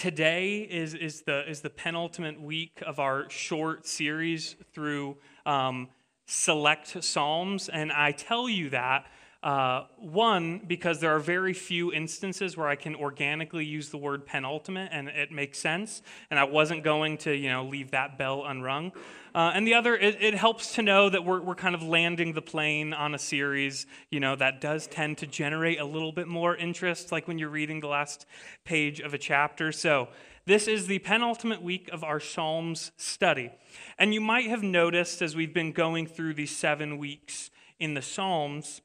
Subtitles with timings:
[0.00, 5.90] today is, is, the, is the penultimate week of our short series through um,
[6.26, 7.68] select Psalms.
[7.68, 9.04] And I tell you that,
[9.42, 14.26] uh, one, because there are very few instances where I can organically use the word
[14.26, 16.02] penultimate and it makes sense.
[16.30, 18.92] And I wasn't going to, you know, leave that bell unrung.
[19.34, 22.34] Uh, and the other, it, it, helps to know that we're, we're kind of landing
[22.34, 26.26] the plane on a series, you know, that does tend to generate a little bit
[26.26, 28.26] more interest, like when you're reading the last
[28.64, 29.72] page of a chapter.
[29.72, 30.08] So
[30.46, 33.52] this is the penultimate week of our Psalms study.
[33.98, 38.02] And you might have noticed as we've been going through these seven weeks in the
[38.02, 38.82] Psalms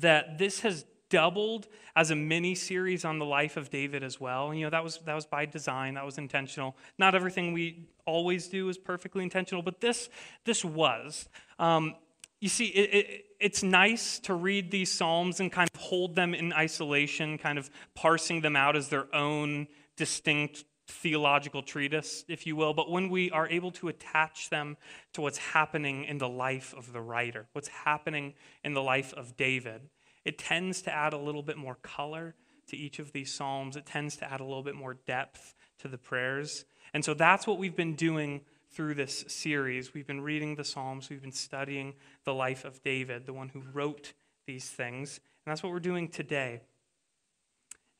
[0.00, 4.52] that this has doubled as a mini series on the life of David as well.
[4.52, 6.76] You know, that was that was by design, that was intentional.
[6.98, 10.08] Not everything we always do is perfectly intentional, but this
[10.44, 11.28] this was.
[11.58, 11.94] Um,
[12.40, 16.34] you see, it, it, it's nice to read these psalms and kind of hold them
[16.34, 19.66] in isolation, kind of parsing them out as their own
[19.96, 24.76] distinct theological treatise, if you will, but when we are able to attach them
[25.14, 29.36] to what's happening in the life of the writer, what's happening in the life of
[29.36, 29.80] David,
[30.24, 32.34] it tends to add a little bit more color
[32.68, 33.76] to each of these Psalms.
[33.76, 36.64] It tends to add a little bit more depth to the prayers.
[36.92, 39.94] And so that's what we've been doing through this series.
[39.94, 43.62] We've been reading the Psalms, we've been studying the life of David, the one who
[43.72, 44.12] wrote
[44.46, 45.20] these things.
[45.44, 46.62] And that's what we're doing today.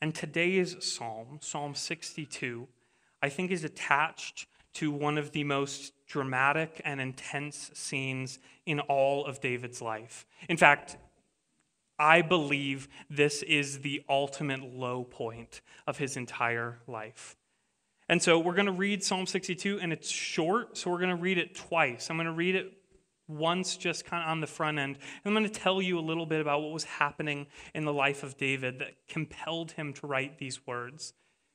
[0.01, 2.69] And today's psalm, Psalm 62,
[3.23, 9.25] I think is attached to one of the most dramatic and intense scenes in all
[9.25, 10.27] of David's life.
[10.49, 10.97] In fact,
[11.99, 17.37] I believe this is the ultimate low point of his entire life.
[18.09, 21.23] And so we're going to read Psalm 62, and it's short, so we're going to
[21.23, 22.11] read it twice.
[22.11, 22.73] I'm going to read it
[23.27, 24.97] once just kind of on the front end.
[24.97, 27.93] And I'm going to tell you a little bit about what was happening in the
[27.93, 31.15] life of David that compelled him to write these words.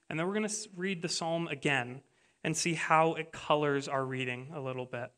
[0.10, 2.02] And then we're going to read the psalm again
[2.44, 5.12] and see how it colors our reading a little bit.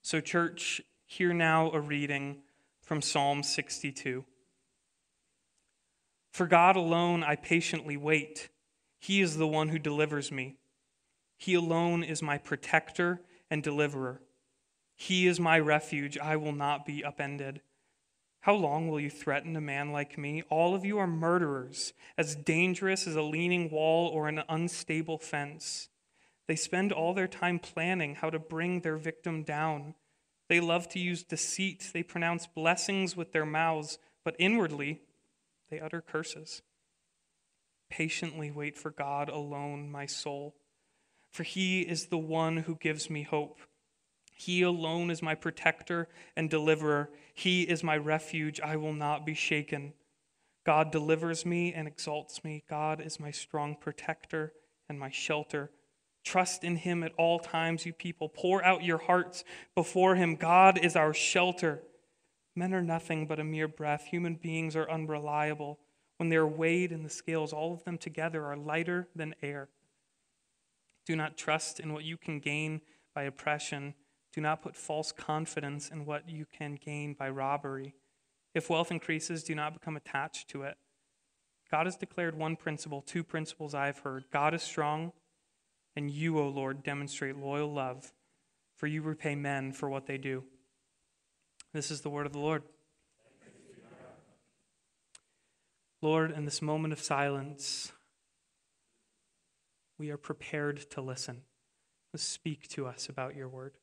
[0.00, 2.38] So, church, hear now a reading
[2.86, 4.24] from Psalm 62.
[6.32, 8.48] For God alone I patiently wait.
[9.00, 10.56] He is the one who delivers me.
[11.36, 13.20] He alone is my protector
[13.50, 14.22] and deliverer.
[14.94, 16.16] He is my refuge.
[16.16, 17.60] I will not be upended.
[18.40, 20.44] How long will you threaten a man like me?
[20.48, 25.88] All of you are murderers, as dangerous as a leaning wall or an unstable fence.
[26.46, 29.94] They spend all their time planning how to bring their victim down.
[30.48, 31.90] They love to use deceit.
[31.92, 35.00] They pronounce blessings with their mouths, but inwardly
[35.70, 36.62] they utter curses.
[37.90, 40.54] Patiently wait for God alone, my soul,
[41.30, 43.58] for he is the one who gives me hope.
[44.38, 47.10] He alone is my protector and deliverer.
[47.32, 48.60] He is my refuge.
[48.60, 49.94] I will not be shaken.
[50.64, 52.64] God delivers me and exalts me.
[52.68, 54.52] God is my strong protector
[54.88, 55.70] and my shelter.
[56.26, 58.28] Trust in him at all times, you people.
[58.28, 59.44] Pour out your hearts
[59.76, 60.34] before him.
[60.34, 61.84] God is our shelter.
[62.56, 64.06] Men are nothing but a mere breath.
[64.06, 65.78] Human beings are unreliable.
[66.16, 69.68] When they are weighed in the scales, all of them together are lighter than air.
[71.06, 72.80] Do not trust in what you can gain
[73.14, 73.94] by oppression.
[74.34, 77.94] Do not put false confidence in what you can gain by robbery.
[78.52, 80.76] If wealth increases, do not become attached to it.
[81.70, 85.12] God has declared one principle, two principles I have heard God is strong
[85.96, 88.12] and you, O Lord, demonstrate loyal love,
[88.76, 90.44] for you repay men for what they do.
[91.72, 92.62] This is the word of the Lord.
[96.02, 97.92] Lord, in this moment of silence,
[99.98, 101.42] we are prepared to listen.
[102.14, 103.76] Speak to us about your word.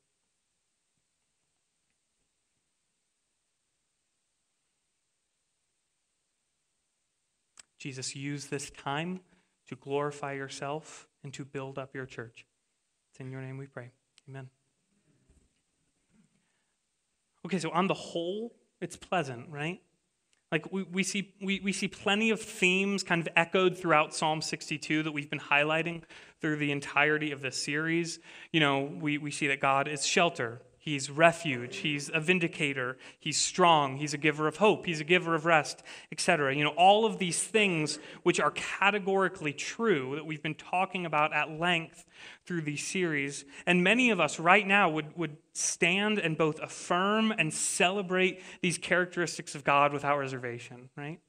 [7.78, 9.20] Jesus, use this time
[9.68, 12.46] to glorify yourself and to build up your church.
[13.12, 13.92] It's in your name we pray.
[14.30, 14.50] Amen.
[17.46, 19.82] Okay, so on the whole, it's pleasant, right?
[20.52, 24.42] Like we, we, see, we, we see plenty of themes kind of echoed throughout Psalm
[24.42, 26.04] 62 that we've been highlighting
[26.42, 28.20] through the entirety of this series.
[28.52, 31.78] You know, we, we see that God is shelter, He's refuge.
[31.78, 32.98] He's a vindicator.
[33.18, 33.96] He's strong.
[33.96, 34.86] He's a giver of hope.
[34.86, 35.82] He's a giver of rest,
[36.12, 36.54] etc.
[36.54, 41.32] You know, all of these things which are categorically true that we've been talking about
[41.32, 42.04] at length
[42.46, 43.46] through these series.
[43.66, 48.78] And many of us right now would, would stand and both affirm and celebrate these
[48.78, 51.22] characteristics of God without reservation, right?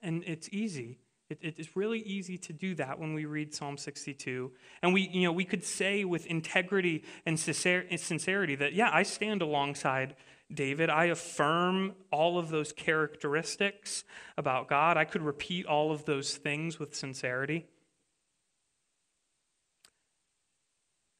[0.00, 1.00] And it's easy.
[1.30, 4.52] It, it's really easy to do that when we read Psalm 62.
[4.82, 9.40] And we, you know, we could say with integrity and sincerity that, yeah, I stand
[9.40, 10.16] alongside
[10.52, 10.90] David.
[10.90, 14.04] I affirm all of those characteristics
[14.36, 14.96] about God.
[14.96, 17.66] I could repeat all of those things with sincerity.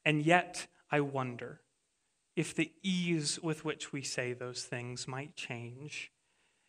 [0.04, 1.60] And yet, I wonder
[2.36, 6.10] if the ease with which we say those things might change,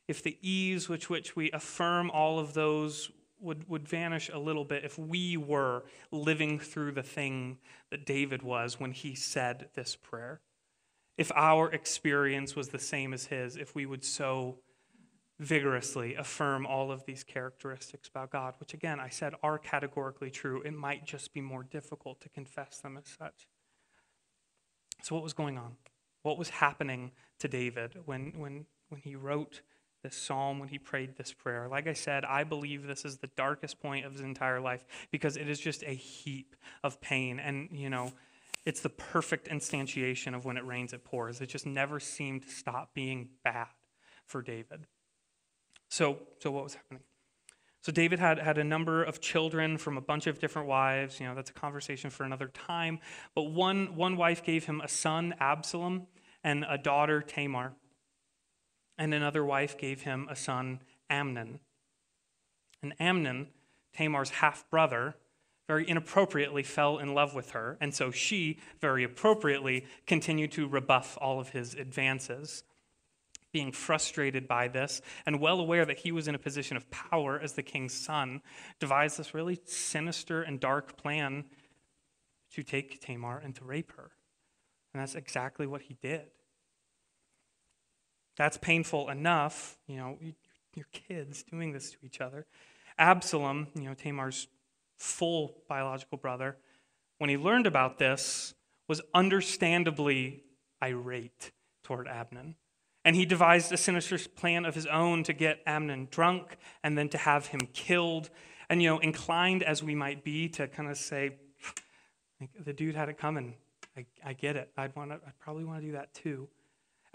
[0.08, 3.12] if the ease with which we affirm all of those
[3.46, 7.60] would, would vanish a little bit if we were living through the thing
[7.92, 10.42] that David was when he said this prayer.
[11.18, 14.58] If our experience was the same as his, if we would so
[15.40, 20.62] vigorously affirm all of these characteristics about God, which again, I said are categorically true,
[20.64, 23.48] it might just be more difficult to confess them as such.
[25.04, 25.76] So, what was going on?
[26.24, 29.62] What was happening to David when, when, when he wrote
[30.06, 31.68] this psalm, when he prayed this prayer?
[31.68, 35.36] Like I said, I believe this is the darkest point of his entire life because
[35.36, 37.40] it is just a heap of pain.
[37.40, 38.14] And, you know,
[38.66, 41.42] it's the perfect instantiation of when it rains, it pours.
[41.42, 43.68] It just never seemed to stop being bad
[44.26, 44.86] for David.
[45.90, 47.02] So, so what was happening?
[47.82, 51.20] So David had, had a number of children from a bunch of different wives.
[51.20, 53.00] You know, that's a conversation for another time.
[53.36, 56.08] But one, one wife gave him a son, Absalom,
[56.44, 57.74] and a daughter, Tamar.
[58.98, 61.60] And another wife gave him a son, Amnon.
[62.82, 63.48] And Amnon,
[63.94, 65.16] Tamar's half brother,
[65.68, 67.78] very inappropriately fell in love with her.
[67.82, 72.64] And so she, very appropriately, continued to rebuff all of his advances
[73.56, 77.40] being frustrated by this and well aware that he was in a position of power
[77.42, 78.42] as the king's son,
[78.82, 81.46] devised this really sinister and dark plan
[82.52, 84.12] to take Tamar and to rape her.
[84.94, 86.28] And that's exactly what he did.
[88.38, 90.18] That's painful enough, you know,
[90.74, 92.46] your kids doing this to each other.
[92.98, 94.48] Absalom, you know, Tamar's
[94.98, 96.58] full biological brother,
[97.18, 98.54] when he learned about this,
[98.88, 100.44] was understandably
[100.82, 101.52] irate
[101.84, 102.56] toward Amnon.
[103.04, 107.08] And he devised a sinister plan of his own to get Amnon drunk and then
[107.10, 108.30] to have him killed.
[108.70, 111.38] And, you know, inclined as we might be to kind of say,
[112.60, 113.56] the dude had it coming.
[113.96, 114.72] I, I get it.
[114.76, 116.50] I'd, want to, I'd probably want to do that too.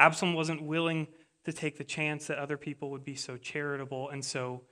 [0.00, 1.06] Absalom wasn't willing
[1.44, 4.08] to take the chance that other people would be so charitable.
[4.08, 4.62] And so,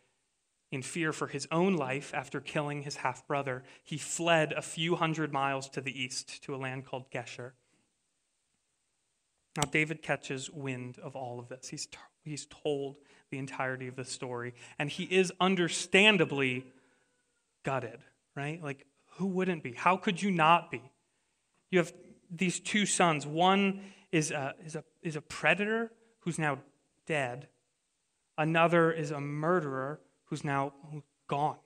[0.70, 4.96] in fear for his own life after killing his half brother, he fled a few
[4.96, 7.52] hundred miles to the east to a land called Geshur.
[9.56, 11.68] Now, David catches wind of all of this.
[11.68, 12.96] He's, t- he's told
[13.30, 16.64] the entirety of the story, and he is understandably
[17.64, 17.98] gutted,
[18.36, 18.62] right?
[18.62, 18.86] Like,
[19.16, 19.72] who wouldn't be?
[19.72, 20.82] How could you not be?
[21.70, 21.92] You have
[22.30, 23.26] these two sons.
[23.26, 23.80] One
[24.12, 26.58] is a, is a, is a predator who's now
[27.06, 27.48] dead,
[28.36, 30.72] another is a murderer who's now
[31.26, 31.56] gone.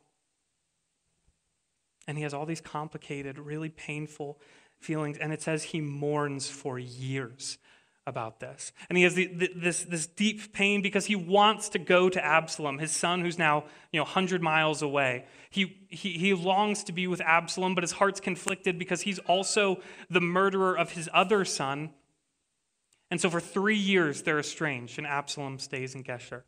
[2.07, 4.39] And he has all these complicated, really painful
[4.81, 7.59] feelings, and it says he mourns for years
[8.07, 8.73] about this.
[8.89, 12.25] And he has the, the, this, this deep pain because he wants to go to
[12.25, 15.25] Absalom, his son who's now you know, 100 miles away.
[15.51, 19.81] He, he, he longs to be with Absalom, but his heart's conflicted because he's also
[20.11, 21.91] the murderer of his other son.
[23.13, 26.45] And so for three years, they're estranged, and Absalom stays in Geshur.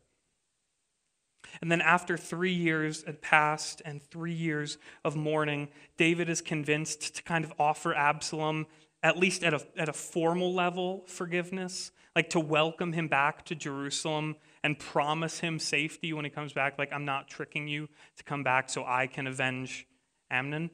[1.61, 7.17] And then, after three years had passed and three years of mourning, David is convinced
[7.17, 8.65] to kind of offer Absalom
[9.03, 13.53] at least at a, at a formal level, forgiveness, like to welcome him back to
[13.53, 16.79] Jerusalem and promise him safety when he comes back.
[16.79, 19.85] Like, I'm not tricking you to come back so I can avenge
[20.31, 20.71] Amnon.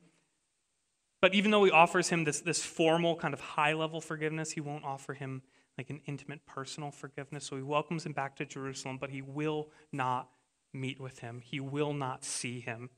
[1.22, 4.62] But even though he offers him this, this formal, kind of high level forgiveness, he
[4.62, 5.42] won't offer him
[5.82, 7.44] like an intimate, personal forgiveness.
[7.44, 10.30] So he welcomes him back to Jerusalem, but he will not
[10.76, 12.92] meet with him, he will not see him.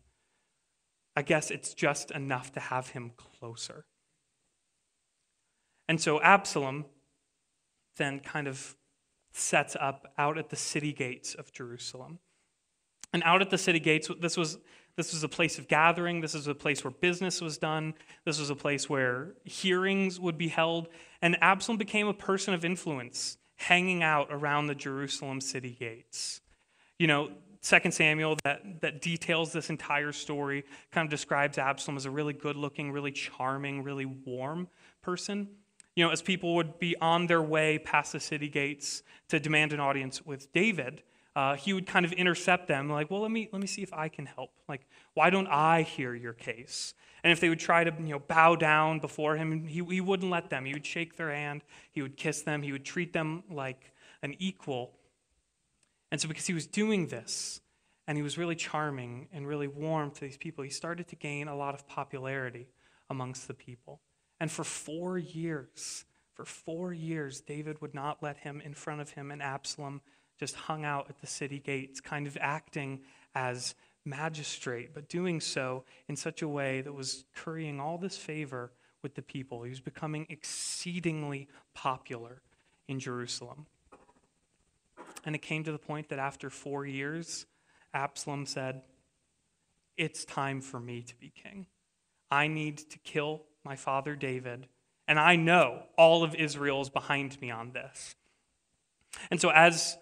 [1.16, 3.86] I guess it's just enough to have him closer.
[5.88, 6.86] And so Absalom
[7.96, 8.76] then kind of
[9.32, 12.20] sets up out at the city gates of Jerusalem.
[13.14, 14.58] And out at the city gates, this was,
[14.96, 16.22] this was a place of gathering.
[16.22, 17.94] This was a place where business was done.
[18.26, 20.88] This was a place where hearings would be held.
[21.22, 26.42] And Absalom became a person of influence, hanging out around the Jerusalem city gates.
[27.00, 27.32] You know,
[27.64, 32.34] 2 Samuel, that, that details this entire story, kind of describes Absalom as a really
[32.34, 34.68] good looking, really charming, really warm
[35.02, 35.48] person
[35.96, 39.74] you know, as people would be on their way past the city gates to demand
[39.74, 41.04] an audience with David,
[41.36, 43.92] uh, he would kind of intercept them, like, well, let me, let me see if
[43.94, 44.52] I can help.
[44.68, 46.94] Like, why don't I hear your case?
[47.24, 50.32] And if they would try to you know, bow down before him, he, he wouldn't
[50.32, 50.66] let them.
[50.66, 54.36] He would shake their hand, he would kiss them, he would treat them like an
[54.40, 54.92] equal.
[56.12, 57.62] And so, because he was doing this,
[58.06, 61.48] and he was really charming and really warm to these people, he started to gain
[61.48, 62.68] a lot of popularity
[63.10, 64.02] amongst the people.
[64.40, 69.12] And for four years, For four years, David would not let him in front of
[69.12, 70.02] him, and Absalom
[70.44, 73.00] just hung out at the city gates, kind of acting
[73.34, 78.74] as magistrate, but doing so in such a way that was currying all this favor
[79.02, 79.64] with the people.
[79.64, 82.42] He was becoming exceedingly popular
[82.90, 83.68] in Jerusalem.
[85.24, 87.46] And it came to the point that after four years,
[87.94, 88.82] Absalom said,
[89.96, 91.68] It's time for me to be king.
[92.30, 94.68] I need to kill my father David,
[95.08, 98.16] and I know all of Israel is behind me on this.
[99.32, 99.98] And so, as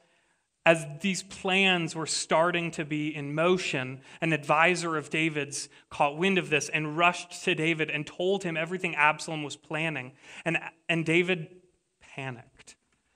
[0.65, 6.38] as these plans were starting to be in motion, an advisor of David's caught wind
[6.38, 10.12] of this and rushed to David and told him everything Absalom was planning.
[10.46, 11.48] And, and David
[12.15, 12.75] panicked.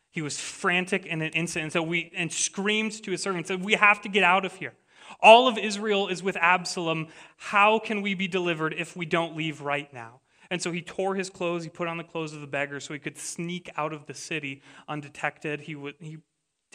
[0.09, 3.63] He was frantic in an instant and, so we, and screamed to his servant, said,
[3.63, 4.73] We have to get out of here.
[5.19, 7.09] All of Israel is with Absalom.
[7.37, 10.21] How can we be delivered if we don't leave right now?
[10.49, 12.93] And so he tore his clothes, he put on the clothes of the beggar so
[12.93, 15.61] he could sneak out of the city undetected.
[15.61, 16.17] He, would, he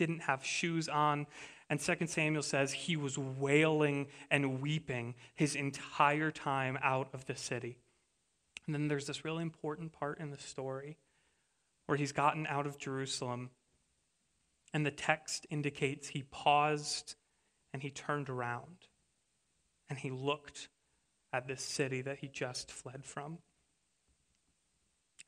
[0.01, 1.27] didn't have shoes on.
[1.69, 7.37] And 2 Samuel says he was wailing and weeping his entire time out of the
[7.37, 7.77] city.
[8.65, 10.97] And then there's this really important part in the story
[11.87, 13.51] where he's gotten out of Jerusalem.
[14.73, 17.15] And the text indicates he paused
[17.75, 18.89] and he turned around
[19.91, 20.71] and he looked
[21.31, 23.39] at this city that he just fled from.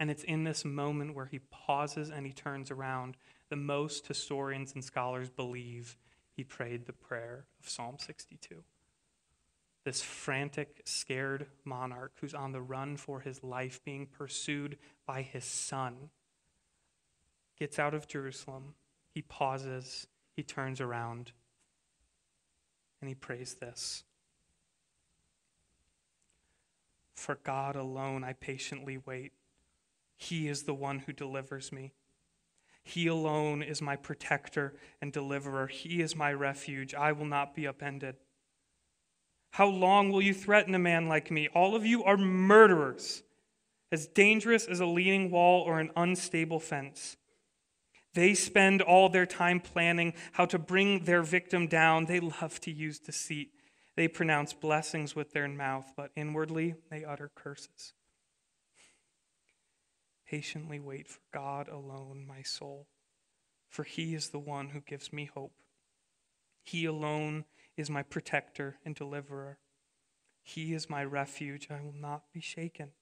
[0.00, 3.16] And it's in this moment where he pauses and he turns around
[3.52, 5.98] the most historians and scholars believe
[6.34, 8.64] he prayed the prayer of Psalm 62.
[9.84, 15.44] This frantic, scared monarch who's on the run for his life, being pursued by his
[15.44, 16.08] son,
[17.58, 18.72] gets out of Jerusalem.
[19.14, 21.32] He pauses, he turns around,
[23.02, 24.04] and he prays this
[27.14, 29.32] For God alone I patiently wait.
[30.16, 31.92] He is the one who delivers me.
[32.84, 35.68] He alone is my protector and deliverer.
[35.68, 36.94] He is my refuge.
[36.94, 38.16] I will not be upended.
[39.52, 41.48] How long will you threaten a man like me?
[41.54, 43.22] All of you are murderers,
[43.90, 47.16] as dangerous as a leaning wall or an unstable fence.
[48.14, 52.06] They spend all their time planning how to bring their victim down.
[52.06, 53.50] They love to use deceit.
[53.96, 57.92] They pronounce blessings with their mouth, but inwardly they utter curses.
[60.32, 62.86] Patiently wait for God alone, my soul,
[63.68, 65.52] for he is the one who gives me hope.
[66.62, 67.44] He alone
[67.76, 69.58] is my protector and deliverer.
[70.42, 71.68] He is my refuge.
[71.70, 72.92] I will not be shaken.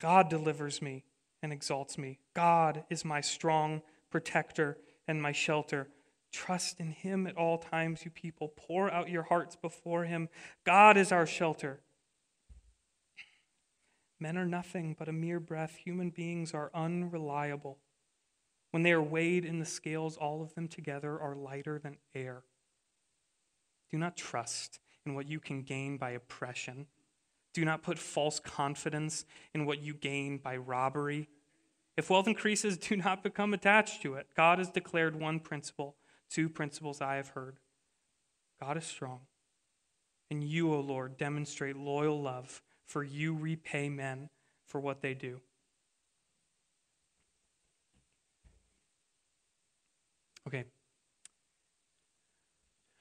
[0.00, 1.04] God delivers me
[1.42, 2.18] and exalts me.
[2.34, 5.90] God is my strong protector and my shelter.
[6.32, 8.54] Trust in him at all times, you people.
[8.56, 10.30] Pour out your hearts before him.
[10.64, 11.80] God is our shelter.
[14.18, 15.76] Men are nothing but a mere breath.
[15.76, 17.78] Human beings are unreliable.
[18.70, 22.42] When they are weighed in the scales, all of them together are lighter than air.
[23.90, 26.86] Do not trust in what you can gain by oppression.
[27.54, 31.28] Do not put false confidence in what you gain by robbery.
[31.96, 34.28] If wealth increases, do not become attached to it.
[34.36, 35.96] God has declared one principle,
[36.28, 37.58] two principles I have heard.
[38.60, 39.20] God is strong.
[40.30, 44.30] And you, O Lord, demonstrate loyal love for you repay men
[44.64, 45.40] for what they do.
[50.46, 50.64] Okay.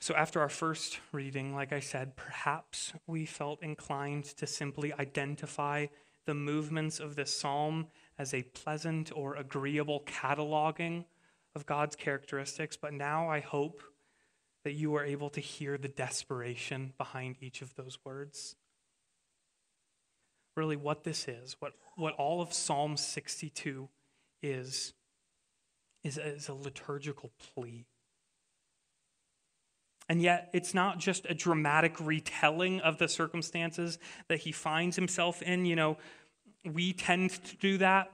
[0.02, 5.88] So, after our first reading, like I said, perhaps we felt inclined to simply identify
[6.26, 7.88] the movements of this psalm
[8.18, 11.06] as a pleasant or agreeable cataloging
[11.56, 12.78] of God's characteristics.
[12.78, 13.82] But now I hope
[14.64, 18.56] that you are able to hear the desperation behind each of those words
[20.56, 23.90] really what this is, what, what all of Psalm 62
[24.42, 24.94] is,
[26.04, 27.86] is, is a liturgical plea.
[30.08, 33.98] And yet, it's not just a dramatic retelling of the circumstances
[34.28, 35.66] that he finds himself in.
[35.66, 35.98] You know,
[36.64, 38.12] we tend to do that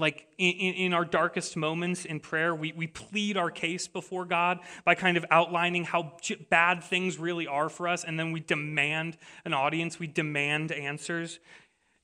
[0.00, 4.58] like in, in, our darkest moments in prayer, we, we plead our case before God
[4.84, 6.14] by kind of outlining how
[6.48, 11.38] bad things really are for us, and then we demand an audience, we demand answers.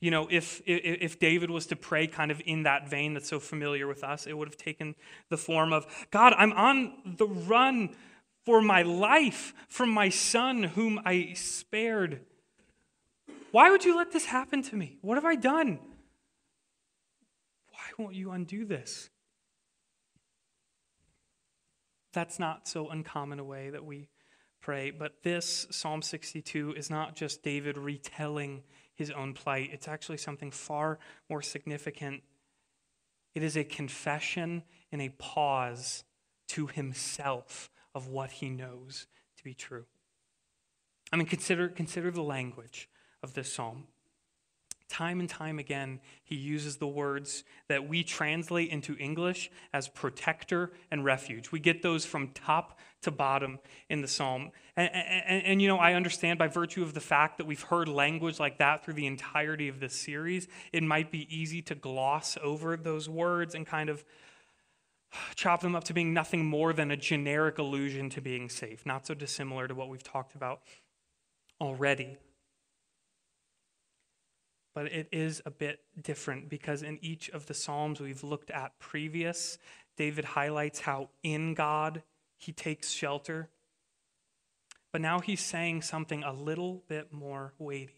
[0.00, 3.28] You know, if, if, if David was to pray kind of in that vein that's
[3.28, 4.94] so familiar with us, it would have taken
[5.30, 7.96] the form of God, I'm on the run
[8.44, 12.20] for my life from my son whom I spared.
[13.50, 14.98] Why would you let this happen to me?
[15.00, 15.78] What have I done?
[17.98, 19.10] Won't you undo this?
[22.12, 24.08] That's not so uncommon a way that we
[24.60, 28.62] pray, but this, Psalm 62, is not just David retelling
[28.94, 29.70] his own plight.
[29.72, 30.98] It's actually something far
[31.28, 32.22] more significant
[33.36, 36.04] It is a confession and a pause
[36.48, 39.84] to himself of what he knows to be true.
[41.12, 42.88] I mean, consider, consider the language
[43.22, 43.88] of this psalm.
[44.88, 50.72] Time and time again, he uses the words that we translate into English as protector
[50.92, 51.50] and refuge.
[51.50, 53.58] We get those from top to bottom
[53.90, 54.52] in the psalm.
[54.76, 57.88] And, and, and, you know, I understand by virtue of the fact that we've heard
[57.88, 62.38] language like that through the entirety of this series, it might be easy to gloss
[62.40, 64.04] over those words and kind of
[65.34, 69.06] chop them up to being nothing more than a generic allusion to being safe, not
[69.06, 70.60] so dissimilar to what we've talked about
[71.60, 72.18] already.
[74.76, 78.78] But it is a bit different because in each of the Psalms we've looked at
[78.78, 79.56] previous,
[79.96, 82.02] David highlights how in God
[82.36, 83.48] he takes shelter.
[84.92, 87.94] But now he's saying something a little bit more weighty.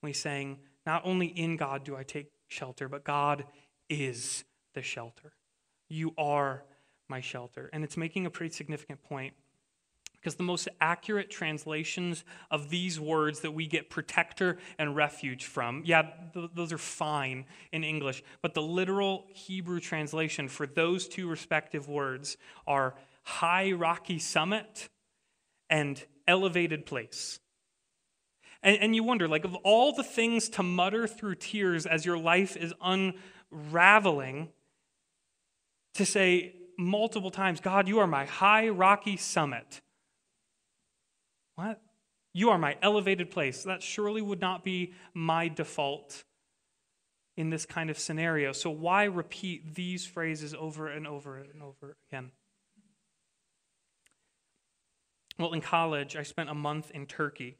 [0.00, 3.44] When he's saying, Not only in God do I take shelter, but God
[3.88, 4.42] is
[4.74, 5.32] the shelter.
[5.88, 6.64] You are
[7.08, 7.70] my shelter.
[7.72, 9.34] And it's making a pretty significant point
[10.26, 15.84] because the most accurate translations of these words that we get protector and refuge from,
[15.86, 16.02] yeah,
[16.34, 21.88] th- those are fine in English, but the literal Hebrew translation for those two respective
[21.88, 24.88] words are high rocky summit
[25.70, 27.38] and elevated place.
[28.64, 32.18] And, and you wonder, like, of all the things to mutter through tears as your
[32.18, 32.74] life is
[33.52, 34.48] unraveling,
[35.94, 39.82] to say multiple times, God, you are my high rocky summit
[41.56, 41.80] what?
[42.32, 43.64] You are my elevated place.
[43.64, 46.24] That surely would not be my default
[47.36, 48.52] in this kind of scenario.
[48.52, 52.30] So, why repeat these phrases over and over and over again?
[55.38, 57.56] Well, in college, I spent a month in Turkey.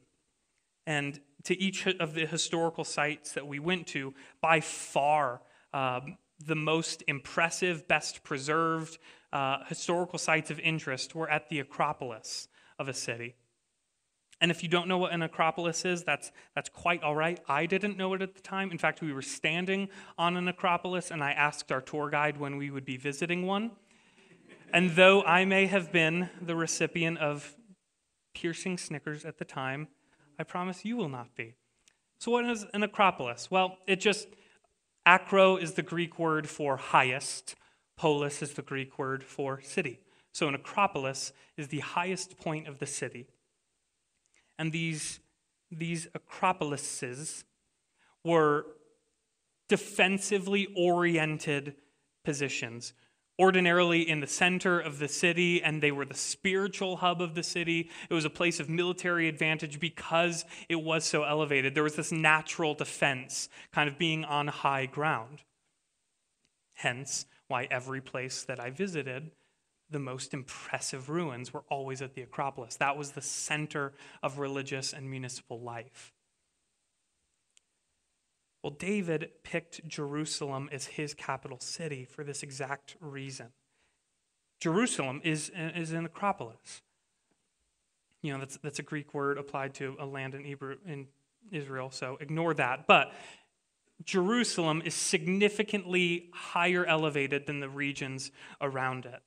[0.85, 5.41] And to each of the historical sites that we went to, by far
[5.73, 8.97] um, the most impressive, best preserved
[9.33, 12.47] uh, historical sites of interest were at the Acropolis
[12.79, 13.35] of a city.
[14.39, 17.39] And if you don't know what an acropolis is, that's, that's quite all right.
[17.47, 18.69] I didn't know it at the time.
[18.71, 22.57] In fact, we were standing on an acropolis, and I asked our tour guide when
[22.57, 23.71] we would be visiting one.
[24.71, 27.55] And though I may have been the recipient of
[28.35, 29.87] piercing snickers at the time,
[30.37, 31.55] I promise you will not be.
[32.19, 33.49] So, what is an acropolis?
[33.49, 34.27] Well, it just,
[35.05, 37.55] acro is the Greek word for highest,
[37.95, 39.99] polis is the Greek word for city.
[40.31, 43.27] So, an acropolis is the highest point of the city.
[44.57, 45.19] And these,
[45.71, 47.43] these acropolises
[48.23, 48.65] were
[49.69, 51.75] defensively oriented
[52.23, 52.93] positions,
[53.39, 57.43] ordinarily in the center of the city, and they were the spiritual hub of the
[57.43, 57.89] city.
[58.09, 61.75] It was a place of military advantage because it was so elevated.
[61.75, 65.43] There was this natural defense, kind of being on high ground.
[66.73, 69.31] Hence, why every place that I visited
[69.89, 72.75] the most impressive ruins were always at the Acropolis.
[72.75, 76.13] That was the center of religious and municipal life.
[78.63, 83.47] Well, David picked Jerusalem as his capital city for this exact reason.
[84.59, 86.81] Jerusalem is, is an Acropolis.
[88.21, 91.07] You know, that's, that's a Greek word applied to a land in, Hebrew, in
[91.51, 92.87] Israel, so ignore that.
[92.87, 93.13] But
[94.03, 99.21] Jerusalem is significantly higher elevated than the regions around it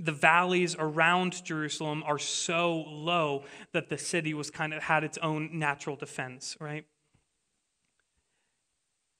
[0.00, 5.18] the valleys around Jerusalem are so low that the city was kind of had its
[5.18, 6.86] own natural defense, right?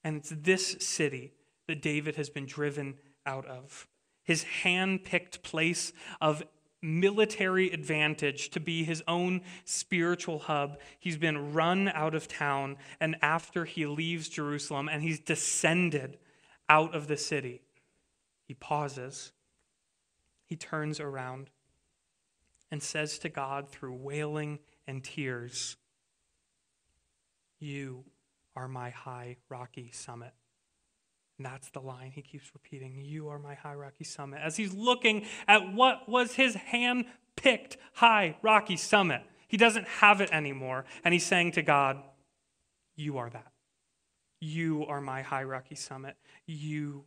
[0.02, 1.32] And it's this city
[1.66, 3.86] that David has been driven out of.
[4.24, 6.42] His hand picked place of
[6.82, 10.78] military advantage to be his own spiritual hub.
[10.98, 16.18] He's been run out of town, and after he leaves Jerusalem and he's descended
[16.68, 17.60] out of the city,
[18.46, 19.32] he pauses
[20.50, 21.48] he turns around
[22.72, 25.76] and says to God through wailing and tears,
[27.60, 28.04] You
[28.56, 30.32] are my high rocky summit.
[31.38, 34.40] And that's the line he keeps repeating You are my high rocky summit.
[34.42, 37.04] As he's looking at what was his hand
[37.36, 40.84] picked high rocky summit, he doesn't have it anymore.
[41.04, 42.02] And he's saying to God,
[42.96, 43.52] You are that.
[44.40, 46.16] You are my high rocky summit.
[46.44, 47.04] You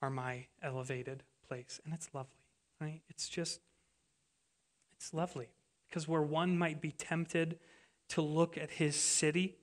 [0.00, 1.78] are my elevated place.
[1.84, 2.41] And it's lovely.
[2.82, 3.00] Right?
[3.08, 3.60] It's just,
[4.96, 5.50] it's lovely.
[5.88, 7.60] Because where one might be tempted
[8.08, 9.54] to look at his city,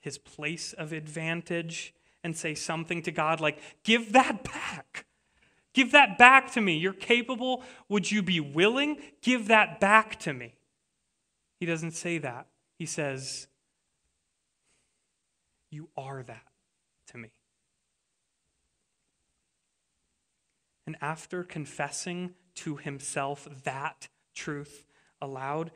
[0.00, 1.94] his place of advantage,
[2.24, 5.06] and say something to God like, Give that back.
[5.72, 6.76] Give that back to me.
[6.76, 7.62] You're capable.
[7.88, 8.96] Would you be willing?
[9.22, 10.56] Give that back to me.
[11.60, 12.48] He doesn't say that.
[12.76, 13.46] He says,
[15.70, 16.48] You are that
[17.12, 17.30] to me.
[20.88, 24.86] And after confessing to himself that truth
[25.20, 25.70] aloud,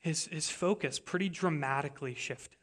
[0.00, 2.58] his, his focus pretty dramatically shifted.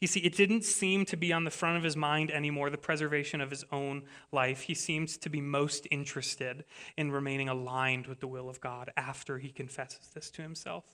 [0.00, 2.76] You see, it didn't seem to be on the front of his mind anymore, the
[2.76, 4.62] preservation of his own life.
[4.62, 6.64] He seems to be most interested
[6.98, 10.84] in remaining aligned with the will of God after he confesses this to himself.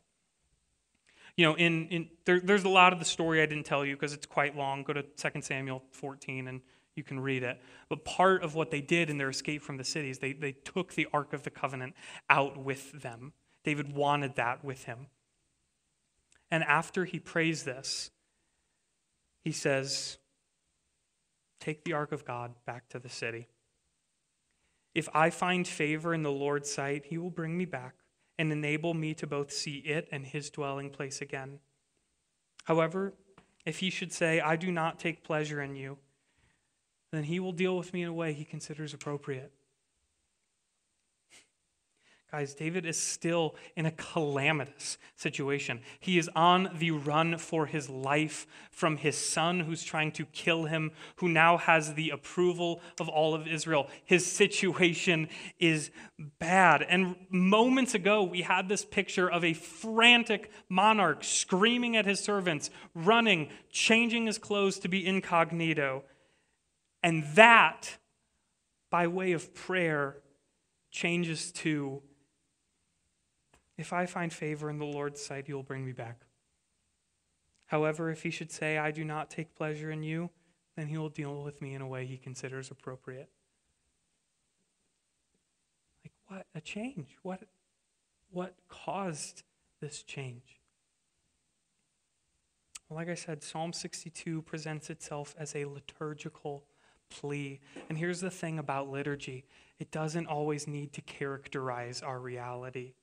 [1.37, 3.97] You know, in, in there, there's a lot of the story I didn't tell you
[3.97, 4.85] because it's quite long.
[4.85, 6.61] Go to 2 Samuel 14 and
[6.97, 7.61] you can read it.
[7.89, 10.95] But part of what they did in their escape from the cities, they, they took
[10.95, 11.95] the Ark of the Covenant
[12.29, 13.33] out with them.
[13.65, 15.07] David wanted that with him.
[16.51, 18.11] And after he prays this,
[19.43, 20.19] he says,
[21.61, 23.47] Take the ark of God back to the city.
[24.95, 27.95] If I find favor in the Lord's sight, he will bring me back
[28.39, 31.61] and enable me to both see it and his dwelling place again.
[32.65, 33.15] However,
[33.65, 35.99] if he should say, I do not take pleasure in you,
[37.13, 39.53] then he will deal with me in a way he considers appropriate.
[42.33, 45.83] Guys, David is still in a calamitous situation.
[46.01, 50.65] He is on the run for his life from his son who's trying to kill
[50.65, 53.91] him, who now has the approval of all of Israel.
[54.07, 55.91] His situation is
[56.39, 56.81] bad.
[56.81, 62.71] And moments ago, we had this picture of a frantic monarch screaming at his servants,
[62.95, 66.05] running, changing his clothes to be incognito.
[67.03, 67.99] And that,
[68.91, 70.17] by way of prayer,
[70.91, 72.03] changes to
[73.79, 76.21] if I find favor in the Lord's sight, he will bring me back.
[77.67, 80.31] However, if he should say, I do not take pleasure in you,
[80.77, 83.31] then he will deal with me in a way he considers appropriate.
[86.05, 87.17] Like, what a change.
[87.23, 87.41] What,
[88.31, 89.43] what caused
[89.81, 90.61] this change?
[92.89, 96.65] Well, like I said, Psalm 62 presents itself as a liturgical
[97.21, 97.61] plea.
[97.89, 99.45] And here's the thing about liturgy
[99.79, 102.95] it doesn't always need to characterize our reality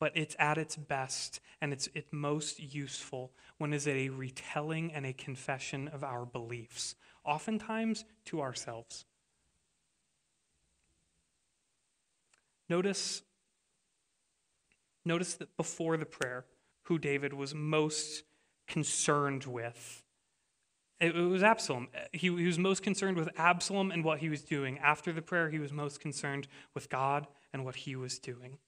[0.00, 5.04] but it's at its best and it's, it's most useful when it's a retelling and
[5.04, 9.04] a confession of our beliefs, oftentimes to ourselves.
[12.68, 13.22] Notice,
[15.04, 16.46] notice that before the prayer,
[16.84, 18.22] who David was most
[18.66, 20.02] concerned with.
[21.00, 21.88] It, was Absalom.
[22.12, 24.78] He, he was most concerned with Absalom and what he was doing.
[24.78, 28.58] After the prayer, he was most concerned with God and what he was doing.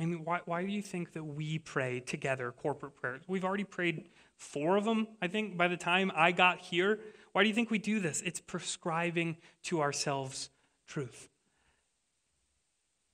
[0.00, 3.22] I mean, why, why do you think that we pray together corporate prayers?
[3.26, 7.00] We've already prayed four of them, I think, by the time I got here.
[7.32, 8.22] Why do you think we do this?
[8.22, 10.50] It's prescribing to ourselves
[10.86, 11.28] truth.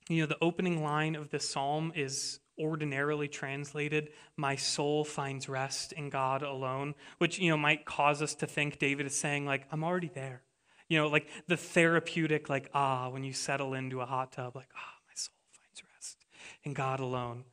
[0.09, 5.91] You know, the opening line of this psalm is ordinarily translated, My soul finds rest
[5.93, 9.67] in God alone, which, you know, might cause us to think David is saying, like,
[9.71, 10.41] I'm already there.
[10.89, 14.69] You know, like the therapeutic, like, ah, when you settle into a hot tub, like,
[14.75, 16.25] ah, my soul finds rest
[16.63, 17.45] in God alone.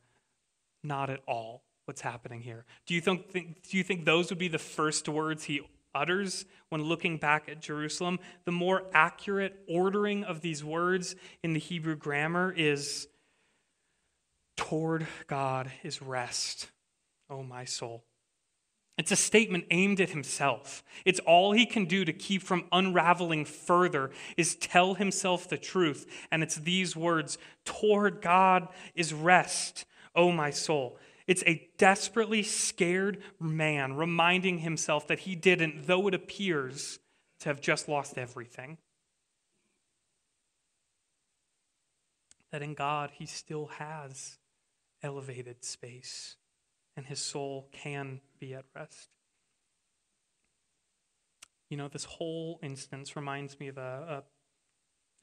[0.83, 2.65] Not at all what's happening here.
[2.85, 5.61] Do you think, think, do you think those would be the first words he
[5.93, 8.19] utters when looking back at Jerusalem?
[8.45, 13.07] The more accurate ordering of these words in the Hebrew grammar is
[14.61, 16.69] toward God is rest,
[17.31, 18.03] O my soul.
[18.95, 20.83] It's a statement aimed at himself.
[21.03, 26.05] It's all he can do to keep from unraveling further is tell himself the truth.
[26.31, 30.99] And it's these words Toward God is rest, O my soul.
[31.25, 36.99] It's a desperately scared man reminding himself that he didn't, though it appears
[37.39, 38.77] to have just lost everything.
[42.51, 44.37] That in God he still has
[45.03, 46.37] elevated space
[46.95, 49.09] and his soul can be at rest.
[51.69, 54.23] You know, this whole instance reminds me of a, a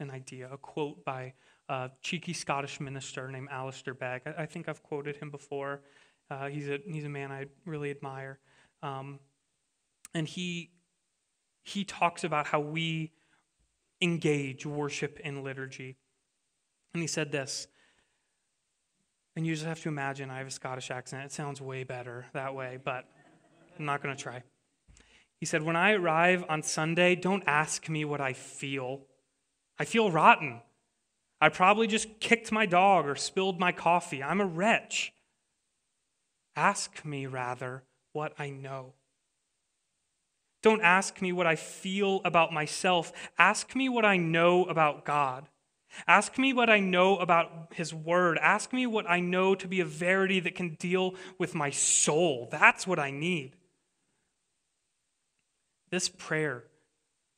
[0.01, 1.33] an idea, a quote by
[1.69, 4.23] a cheeky Scottish minister named Alistair Begg.
[4.27, 5.83] I, I think I've quoted him before.
[6.31, 8.39] Uh, he's, a, he's a man I really admire.
[8.83, 9.19] Um,
[10.15, 10.71] and he,
[11.63, 13.13] he talks about how we
[14.01, 15.97] engage worship in liturgy.
[16.95, 17.67] And he said this
[19.39, 21.25] and you just have to imagine I have a Scottish accent.
[21.27, 23.05] It sounds way better that way, but
[23.79, 24.43] I'm not going to try.
[25.39, 29.03] He said, When I arrive on Sunday, don't ask me what I feel.
[29.79, 30.61] I feel rotten.
[31.41, 34.25] I probably just kicked my dog or spilled my coffee.
[34.25, 35.13] I'm a wretch.
[36.57, 38.95] Ask me, rather, what I know.
[40.65, 43.13] Don't ask me what I feel about myself.
[43.39, 45.49] Ask me what I know about God.
[46.07, 48.39] Ask me what I know about His Word.
[48.39, 52.49] Ask me what I know to be a verity that can deal with my soul.
[52.51, 53.57] That's what I need.
[55.91, 56.65] This prayer,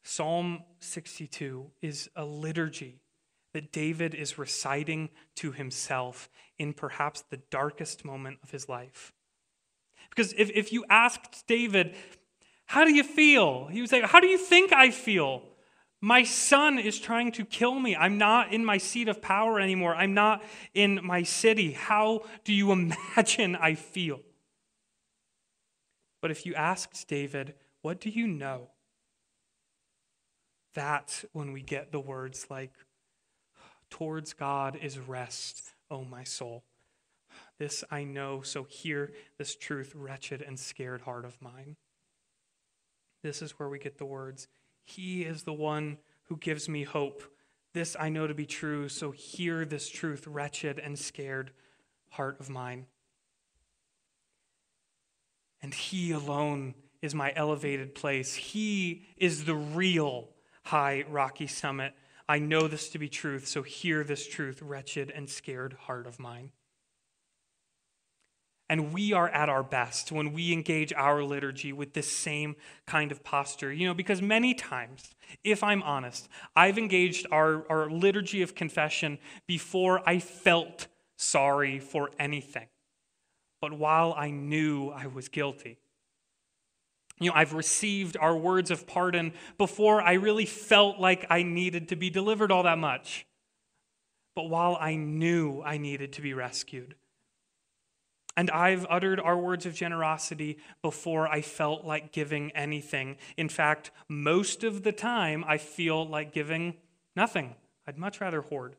[0.03, 3.01] Psalm 62 is a liturgy
[3.53, 9.13] that David is reciting to himself in perhaps the darkest moment of his life.
[10.09, 11.95] Because if, if you asked David,
[12.67, 13.67] How do you feel?
[13.67, 15.43] He would say, How do you think I feel?
[16.01, 17.95] My son is trying to kill me.
[17.95, 19.95] I'm not in my seat of power anymore.
[19.95, 21.73] I'm not in my city.
[21.73, 22.73] How do you
[23.17, 24.21] imagine I feel?
[26.23, 28.71] But if you asked David, What do you know?
[30.75, 32.73] That's when we get the words like,
[33.91, 36.63] Towards God is rest, O my soul.
[37.59, 41.77] This I know, so hear this truth, wretched and scared heart of mine.
[43.23, 44.49] This is where we get the words,
[44.91, 47.23] He is the one who gives me hope.
[47.73, 51.53] This I know to be true, so hear this truth, wretched and scared
[52.11, 52.87] heart of mine.
[55.63, 58.35] And He alone is my elevated place.
[58.35, 60.31] He is the real
[60.65, 61.95] high rocky summit.
[62.29, 66.19] I know this to be truth, so hear this truth, wretched and scared heart of
[66.19, 66.51] mine.
[68.71, 72.55] And we are at our best when we engage our liturgy with this same
[72.87, 73.73] kind of posture.
[73.73, 75.11] You know, because many times,
[75.43, 82.11] if I'm honest, I've engaged our, our liturgy of confession before I felt sorry for
[82.17, 82.69] anything,
[83.61, 85.79] but while I knew I was guilty.
[87.19, 91.89] You know, I've received our words of pardon before I really felt like I needed
[91.89, 93.27] to be delivered all that much.
[94.37, 96.95] But while I knew I needed to be rescued.
[98.41, 103.19] And I've uttered our words of generosity before I felt like giving anything.
[103.37, 106.79] In fact, most of the time, I feel like giving
[107.15, 107.55] nothing.
[107.87, 108.77] I'd much rather hoard.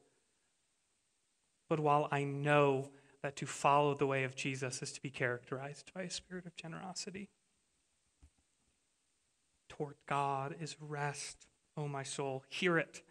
[1.69, 2.89] But while I know
[3.21, 6.55] that to follow the way of Jesus is to be characterized by a spirit of
[6.55, 7.29] generosity,
[9.69, 11.45] toward God is rest,
[11.77, 12.43] O my soul.
[12.49, 13.03] Hear it.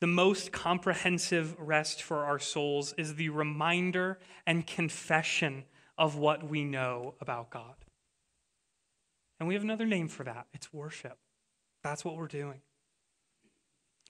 [0.00, 5.64] The most comprehensive rest for our souls is the reminder and confession
[5.96, 7.76] of what we know about God.
[9.40, 11.18] And we have another name for that it's worship.
[11.82, 12.60] That's what we're doing.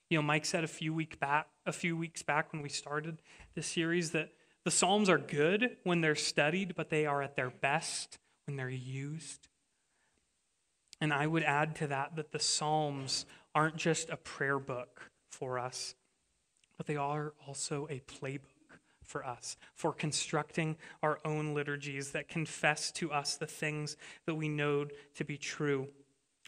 [0.09, 3.21] You know, Mike said a few week back, a few weeks back when we started
[3.55, 4.31] this series that
[4.63, 8.69] the Psalms are good when they're studied, but they are at their best when they're
[8.69, 9.47] used.
[10.99, 15.59] And I would add to that that the Psalms aren't just a prayer book for
[15.59, 15.95] us,
[16.77, 18.41] but they are also a playbook
[19.03, 24.49] for us, for constructing our own liturgies that confess to us the things that we
[24.49, 25.87] know to be true.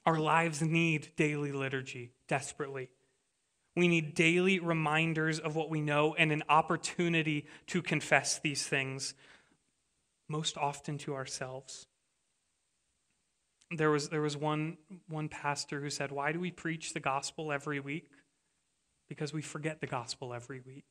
[0.05, 2.89] Our lives need daily liturgy desperately.
[3.75, 9.13] We need daily reminders of what we know and an opportunity to confess these things,
[10.27, 11.87] most often to ourselves
[13.71, 17.51] there was there was one one pastor who said, "Why do we preach the gospel
[17.51, 18.09] every week?
[19.09, 20.85] Because we forget the gospel every week.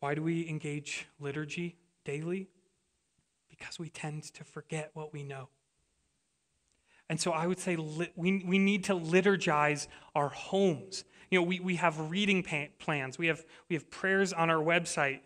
[0.00, 2.48] Why do we engage liturgy daily?
[3.48, 5.48] Because we tend to forget what we know.
[7.08, 11.04] And so I would say we, we need to liturgize our homes.
[11.30, 12.44] You know, we, we have reading
[12.78, 15.20] plans, we have, we have prayers on our website.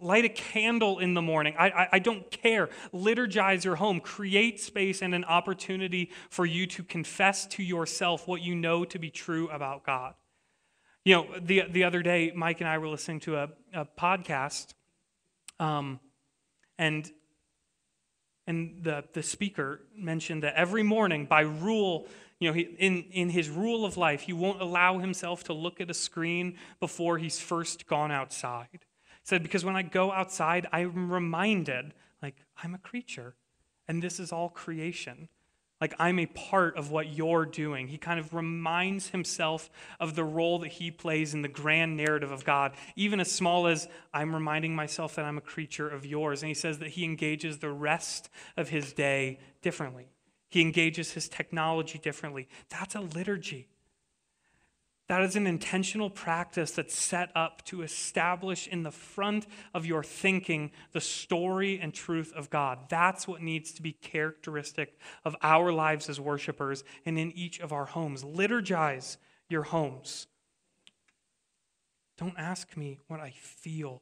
[0.00, 1.54] Light a candle in the morning.
[1.58, 2.70] I, I, I, don't care.
[2.94, 4.00] Liturgize your home.
[4.00, 8.98] Create space and an opportunity for you to confess to yourself what you know to
[8.98, 10.14] be true about God.
[11.04, 14.72] You know, the, the other day, Mike and I were listening to a, a podcast,
[15.60, 16.00] um,
[16.78, 17.10] and,
[18.46, 22.06] and the, the speaker mentioned that every morning, by rule,
[22.40, 25.80] you know, he, in, in his rule of life, he won't allow himself to look
[25.80, 28.80] at a screen before he's first gone outside
[29.24, 33.34] said, Because when I go outside, I'm reminded, like, I'm a creature,
[33.88, 35.28] and this is all creation.
[35.80, 37.88] Like, I'm a part of what you're doing.
[37.88, 42.30] He kind of reminds himself of the role that he plays in the grand narrative
[42.30, 46.42] of God, even as small as I'm reminding myself that I'm a creature of yours.
[46.42, 50.06] And he says that he engages the rest of his day differently,
[50.48, 52.48] he engages his technology differently.
[52.70, 53.68] That's a liturgy.
[55.06, 60.02] That is an intentional practice that's set up to establish in the front of your
[60.02, 62.88] thinking the story and truth of God.
[62.88, 67.70] That's what needs to be characteristic of our lives as worshipers and in each of
[67.70, 68.24] our homes.
[68.24, 69.18] Liturgize
[69.50, 70.26] your homes.
[72.16, 74.00] Don't ask me what I feel.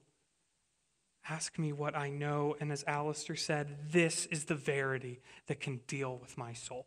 [1.29, 2.55] Ask me what I know.
[2.61, 6.87] And as Alistair said, this is the verity that can deal with my soul.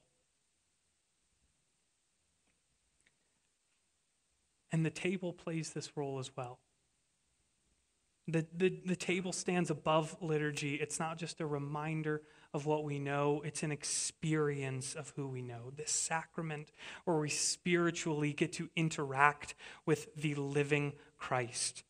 [4.76, 6.60] And the table plays this role as well.
[8.28, 10.76] The, the, the table stands above liturgy.
[10.76, 15.42] It's not just a reminder of what we know, it's an experience of who we
[15.42, 15.72] know.
[15.74, 16.74] This sacrament
[17.06, 21.86] where we spiritually get to interact with the living Christ.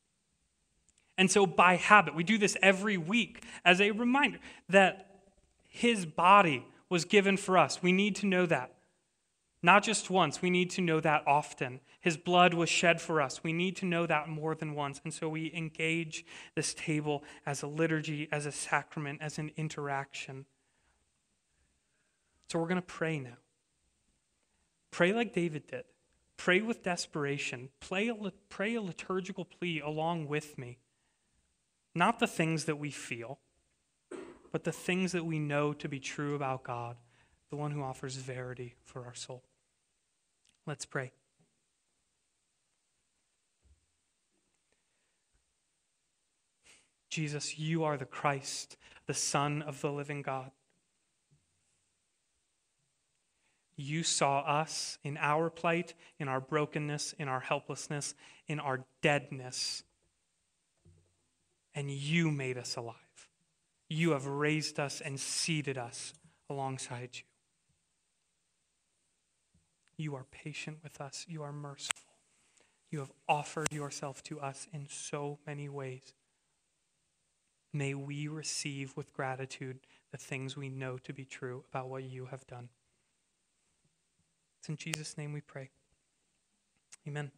[1.18, 4.38] And so, by habit, we do this every week as a reminder
[4.70, 5.10] that
[5.68, 7.82] his body was given for us.
[7.82, 8.76] We need to know that.
[9.66, 11.80] Not just once, we need to know that often.
[12.06, 13.44] His blood was shed for us.
[13.44, 15.02] We need to know that more than once.
[15.04, 20.46] And so we engage this table as a liturgy, as a sacrament, as an interaction.
[22.48, 23.38] So we're going to pray now.
[24.92, 25.86] Pray like David did.
[26.38, 27.70] Pray with desperation.
[27.80, 28.16] Pray a,
[28.50, 30.78] pray a liturgical plea along with me.
[31.96, 33.40] Not the things that we feel,
[34.52, 36.98] but the things that we know to be true about God,
[37.50, 39.42] the one who offers verity for our soul.
[40.68, 41.12] Let's pray.
[47.16, 48.76] Jesus, you are the Christ,
[49.08, 50.52] the Son of the living God.
[53.78, 58.16] You saw us in our plight, in our brokenness, in our helplessness,
[58.50, 59.84] in our deadness,
[61.74, 62.96] and you made us alive.
[63.88, 66.14] You have raised us and seated us
[66.50, 67.24] alongside you.
[69.96, 71.26] You are patient with us.
[71.30, 72.12] You are merciful.
[72.92, 76.14] You have offered yourself to us in so many ways.
[77.76, 82.28] May we receive with gratitude the things we know to be true about what you
[82.28, 82.70] have done.
[84.58, 85.72] It's in Jesus' name we pray.
[87.06, 87.32] Amen.